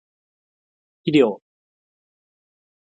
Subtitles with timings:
[1.03, 1.39] 肥料